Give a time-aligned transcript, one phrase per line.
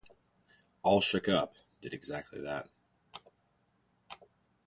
[0.81, 2.67] 'All Shook Up' did exactly that.